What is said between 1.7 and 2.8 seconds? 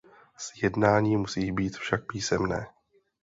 však písemné.